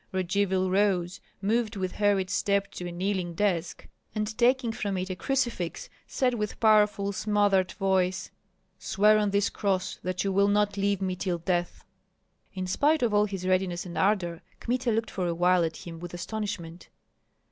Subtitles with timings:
[0.11, 5.15] Radzivill rose, moved with hurried step to a kneeling desk, and taking from it a
[5.15, 8.31] crucifix, said with powerful, smothered voice,
[8.79, 11.85] "Swear on this cross that you will not leave me till death."
[12.55, 15.99] In spite of all his readiness and ardor, Kmita looked for a while at him
[15.99, 16.89] with astonishment.